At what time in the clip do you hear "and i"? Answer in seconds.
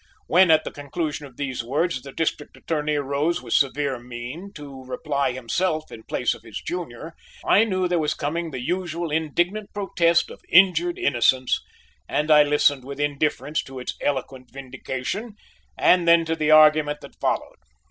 12.09-12.41